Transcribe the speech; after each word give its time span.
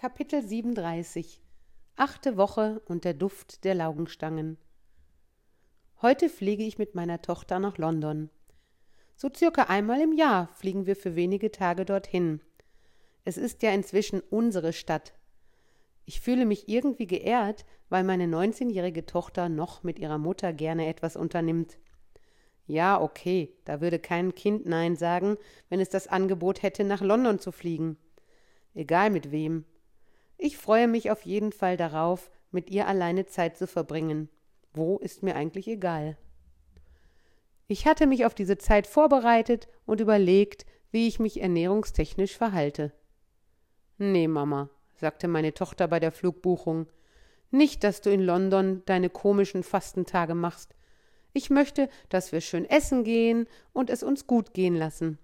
Kapitel 0.00 0.46
37 0.46 1.42
Achte 1.96 2.36
Woche 2.36 2.80
und 2.86 3.02
der 3.02 3.14
Duft 3.14 3.64
der 3.64 3.74
Laugenstangen 3.74 4.56
Heute 6.00 6.28
fliege 6.28 6.62
ich 6.62 6.78
mit 6.78 6.94
meiner 6.94 7.20
Tochter 7.20 7.58
nach 7.58 7.78
London. 7.78 8.30
So 9.16 9.28
circa 9.34 9.64
einmal 9.64 10.00
im 10.00 10.12
Jahr 10.12 10.50
fliegen 10.54 10.86
wir 10.86 10.94
für 10.94 11.16
wenige 11.16 11.50
Tage 11.50 11.84
dorthin. 11.84 12.40
Es 13.24 13.36
ist 13.36 13.60
ja 13.64 13.72
inzwischen 13.72 14.20
unsere 14.20 14.72
Stadt. 14.72 15.14
Ich 16.04 16.20
fühle 16.20 16.46
mich 16.46 16.68
irgendwie 16.68 17.08
geehrt, 17.08 17.64
weil 17.88 18.04
meine 18.04 18.28
neunzehnjährige 18.28 19.04
Tochter 19.04 19.48
noch 19.48 19.82
mit 19.82 19.98
ihrer 19.98 20.18
Mutter 20.18 20.52
gerne 20.52 20.86
etwas 20.86 21.16
unternimmt. 21.16 21.76
Ja, 22.66 23.00
okay, 23.00 23.52
da 23.64 23.80
würde 23.80 23.98
kein 23.98 24.32
Kind 24.36 24.64
Nein 24.64 24.94
sagen, 24.94 25.38
wenn 25.68 25.80
es 25.80 25.88
das 25.88 26.06
Angebot 26.06 26.62
hätte, 26.62 26.84
nach 26.84 27.00
London 27.00 27.40
zu 27.40 27.50
fliegen. 27.50 27.96
Egal 28.74 29.10
mit 29.10 29.32
wem. 29.32 29.64
Ich 30.38 30.56
freue 30.56 30.86
mich 30.86 31.10
auf 31.10 31.22
jeden 31.22 31.50
Fall 31.50 31.76
darauf, 31.76 32.30
mit 32.52 32.70
ihr 32.70 32.86
alleine 32.86 33.26
Zeit 33.26 33.58
zu 33.58 33.66
verbringen. 33.66 34.28
Wo 34.72 34.98
ist 34.98 35.22
mir 35.22 35.34
eigentlich 35.34 35.66
egal. 35.66 36.16
Ich 37.66 37.86
hatte 37.86 38.06
mich 38.06 38.24
auf 38.24 38.34
diese 38.34 38.56
Zeit 38.56 38.86
vorbereitet 38.86 39.68
und 39.84 40.00
überlegt, 40.00 40.64
wie 40.90 41.08
ich 41.08 41.18
mich 41.18 41.40
ernährungstechnisch 41.40 42.36
verhalte. 42.36 42.92
Nee, 43.98 44.28
Mama, 44.28 44.70
sagte 44.94 45.26
meine 45.28 45.52
Tochter 45.52 45.88
bei 45.88 46.00
der 46.00 46.12
Flugbuchung, 46.12 46.86
nicht, 47.50 47.82
dass 47.82 48.00
du 48.00 48.10
in 48.10 48.20
London 48.20 48.82
deine 48.86 49.10
komischen 49.10 49.64
Fastentage 49.64 50.34
machst. 50.34 50.74
Ich 51.32 51.50
möchte, 51.50 51.88
dass 52.08 52.30
wir 52.32 52.40
schön 52.40 52.64
essen 52.64 53.04
gehen 53.04 53.48
und 53.72 53.90
es 53.90 54.02
uns 54.02 54.26
gut 54.26 54.54
gehen 54.54 54.76
lassen. 54.76 55.18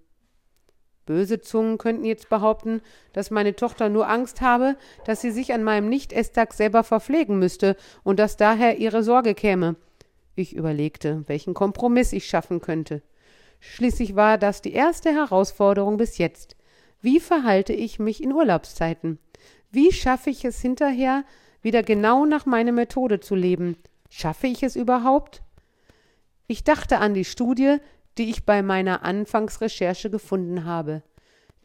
Böse 1.07 1.41
Zungen 1.41 1.79
könnten 1.79 2.05
jetzt 2.05 2.29
behaupten, 2.29 2.81
dass 3.13 3.31
meine 3.31 3.55
Tochter 3.55 3.89
nur 3.89 4.09
Angst 4.09 4.41
habe, 4.41 4.77
dass 5.05 5.21
sie 5.21 5.31
sich 5.31 5.53
an 5.53 5.63
meinem 5.63 5.89
Nicht-Esstag 5.89 6.55
selber 6.55 6.85
verpflegen 6.85 7.39
müsste 7.39 7.77
und 8.03 8.19
dass 8.19 8.37
daher 8.37 8.79
ihre 8.79 9.03
Sorge 9.03 9.35
käme. 9.35 9.77
Ich 10.35 10.57
überlegte, 10.57 11.25
welchen 11.27 11.55
Kompromiss 11.55 12.13
ich 12.13 12.27
schaffen 12.27 12.61
könnte. 12.61 13.03
Schließlich 13.61 14.17
war 14.17 14.39
das 14.39 14.63
die 14.63 14.73
erste 14.73 15.13
Herausforderung 15.13 15.97
bis 15.97 16.19
jetzt. 16.19 16.57
Wie 17.01 17.21
verhalte 17.21 17.73
ich 17.73 17.99
mich 17.99 18.23
in 18.23 18.33
Urlaubszeiten? 18.33 19.19
Wie 19.71 19.93
schaffe 19.93 20.31
ich 20.31 20.45
es 20.45 20.61
hinterher, 20.61 21.25
wieder 21.63 21.83
genau 21.83 22.25
nach 22.25 22.47
meiner 22.47 22.73
Methode 22.73 23.21
zu 23.21 23.35
leben? 23.35 23.77
Schaffe 24.09 24.47
ich 24.47 24.63
es 24.63 24.77
überhaupt? 24.77 25.43
Ich 26.47 26.63
dachte 26.63 26.99
an 26.99 27.15
die 27.15 27.25
Studie, 27.25 27.79
die 28.19 28.31
ich 28.31 28.45
bei 28.45 28.63
meiner 28.63 29.03
Anfangsrecherche 29.03 30.11
gefunden 30.11 30.65
habe. 30.65 31.03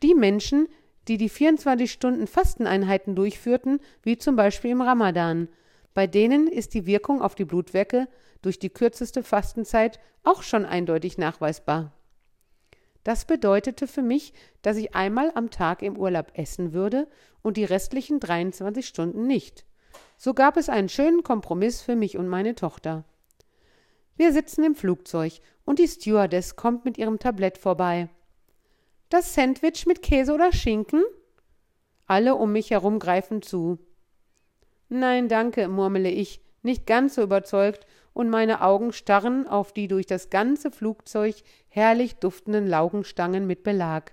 Die 0.02 0.16
Menschen, 0.16 0.68
die 1.08 1.18
die 1.18 1.30
24 1.30 1.92
Stunden 1.92 2.28
Fasteneinheiten 2.28 3.16
durchführten, 3.16 3.80
wie 4.04 4.18
zum 4.18 4.36
Beispiel 4.36 4.72
im 4.72 4.82
Ramadan, 4.82 5.48
bei 5.94 6.08
denen 6.08 6.48
ist 6.48 6.74
die 6.74 6.86
Wirkung 6.86 7.22
auf 7.22 7.36
die 7.36 7.46
Blutwerke 7.46 8.08
durch 8.42 8.60
die 8.60 8.70
kürzeste 8.70 9.24
Fastenzeit 9.24 10.00
auch 10.24 10.44
schon 10.44 10.66
eindeutig 10.66 11.18
nachweisbar. 11.18 11.94
Das 13.04 13.26
bedeutete 13.26 13.88
für 13.88 14.02
mich, 14.02 14.34
dass 14.62 14.78
ich 14.78 14.96
einmal 14.96 15.32
am 15.36 15.50
Tag 15.50 15.82
im 15.82 15.98
Urlaub 15.98 16.32
essen 16.34 16.74
würde 16.74 17.08
und 17.42 17.58
die 17.58 17.64
restlichen 17.64 18.20
23 18.20 18.86
Stunden 18.86 19.26
nicht. 19.26 19.66
So 20.18 20.34
gab 20.34 20.58
es 20.58 20.70
einen 20.70 20.90
schönen 20.90 21.24
Kompromiss 21.24 21.82
für 21.82 21.96
mich 21.96 22.18
und 22.18 22.28
meine 22.28 22.56
Tochter. 22.56 23.06
Wir 24.20 24.34
sitzen 24.34 24.66
im 24.66 24.76
Flugzeug 24.76 25.40
und 25.64 25.80
die 25.80 25.88
Stewardess 25.88 26.58
kommt 26.58 26.84
mit 26.84 26.98
ihrem 26.98 27.20
Tablett 27.20 27.58
vorbei. 27.58 28.10
Das 29.08 29.34
Sandwich 29.34 29.86
mit 29.86 30.02
Käse 30.02 30.34
oder 30.34 30.52
Schinken? 30.52 31.06
Alle 32.06 32.36
um 32.36 32.52
mich 32.52 32.70
herum 32.70 33.00
greifen 33.00 33.42
zu. 33.42 33.80
Nein, 34.90 35.30
danke, 35.30 35.70
murmele 35.70 36.10
ich, 36.10 36.42
nicht 36.64 36.86
ganz 36.86 37.16
so 37.16 37.22
überzeugt, 37.22 37.88
und 38.12 38.30
meine 38.30 38.62
Augen 38.62 38.92
starren 38.92 39.48
auf 39.48 39.72
die 39.72 39.88
durch 39.88 40.06
das 40.06 40.30
ganze 40.30 40.70
Flugzeug 40.70 41.36
herrlich 41.70 42.16
duftenden 42.16 42.68
Laugenstangen 42.68 43.48
mit 43.48 43.64
Belag. 43.64 44.12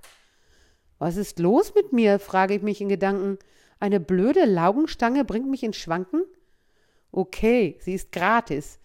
Was 1.00 1.17
ist 1.17 1.41
los 1.41 1.75
mit 1.75 1.93
mir? 1.93 2.21
frage 2.21 2.55
ich 2.55 2.62
mich 2.62 2.81
in 2.81 2.88
Gedanken. 2.88 3.41
Eine 3.81 3.99
blöde 3.99 4.44
Laugenstange 4.44 5.25
bringt 5.25 5.50
mich 5.50 5.65
ins 5.65 5.78
Schwanken? 5.78 6.23
Okay, 7.11 7.77
sie 7.81 7.94
ist 7.94 8.12
gratis. 8.12 8.78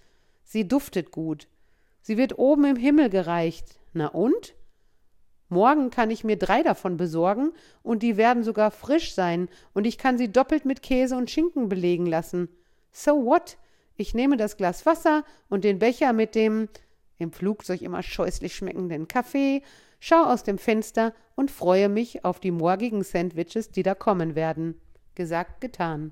Sie 0.52 0.68
duftet 0.68 1.12
gut. 1.12 1.48
Sie 2.02 2.18
wird 2.18 2.38
oben 2.38 2.66
im 2.66 2.76
Himmel 2.76 3.10
gereicht. 3.10 3.80
Na 3.94 4.08
und? 4.08 4.54
Morgen 5.48 5.92
kann 5.92 6.12
ich 6.12 6.26
mir 6.26 6.36
drei 6.36 6.62
davon 6.62 6.98
besorgen, 6.98 7.54
und 7.84 8.04
die 8.04 8.18
werden 8.18 8.44
sogar 8.44 8.70
frisch 8.70 9.14
sein, 9.14 9.48
und 9.74 9.88
ich 9.88 9.98
kann 9.98 10.18
sie 10.18 10.30
doppelt 10.30 10.66
mit 10.66 10.82
Käse 10.82 11.16
und 11.16 11.32
Schinken 11.32 11.70
belegen 11.70 12.06
lassen. 12.06 12.50
So 12.92 13.24
what? 13.24 13.58
Ich 13.96 14.14
nehme 14.14 14.36
das 14.36 14.58
Glas 14.58 14.86
Wasser 14.86 15.24
und 15.48 15.64
den 15.64 15.80
Becher 15.80 16.12
mit 16.12 16.36
dem 16.36 16.68
im 17.18 17.32
Flugzeug 17.32 17.82
immer 17.82 18.04
scheußlich 18.04 18.54
schmeckenden 18.54 19.08
Kaffee, 19.08 19.64
schau 20.02 20.22
aus 20.26 20.44
dem 20.44 20.58
Fenster 20.58 21.14
und 21.36 21.50
freue 21.50 21.88
mich 21.88 22.26
auf 22.26 22.42
die 22.42 22.52
morgigen 22.52 23.04
Sandwiches, 23.06 23.72
die 23.72 23.84
da 23.84 23.96
kommen 23.96 24.36
werden. 24.36 24.82
Gesagt, 25.16 25.62
getan. 25.62 26.12